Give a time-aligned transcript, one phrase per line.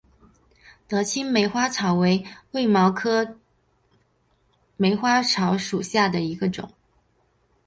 [0.87, 3.37] 德钦梅花草为卫矛科
[4.75, 6.67] 梅花草属下的一个种。